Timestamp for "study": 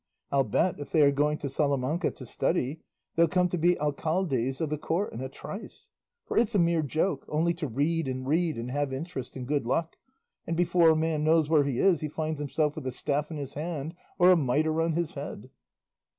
2.25-2.81